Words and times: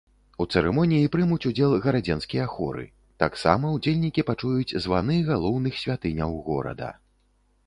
У 0.43 0.45
цырымоніі 0.53 1.09
прымуць 1.15 1.45
удзел 1.49 1.75
гарадзенскія 1.83 2.47
хоры, 2.55 2.85
таксама 3.25 3.65
ўдзельнікі 3.77 4.27
пачуюць 4.31 4.77
званы 4.87 5.19
галоўных 5.31 5.73
святыняў 5.85 6.31
горада. 6.51 6.89